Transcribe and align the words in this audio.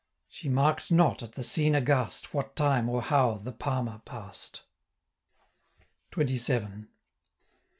She 0.27 0.49
mark'd 0.49 0.89
not, 0.89 1.21
at 1.21 1.33
the 1.33 1.43
scene 1.43 1.75
aghast, 1.75 2.33
What 2.33 2.55
time, 2.55 2.89
or 2.89 3.03
how, 3.03 3.35
the 3.35 3.51
Palmer 3.51 4.01
pass'd. 4.03 4.61
XXVII. 6.17 6.87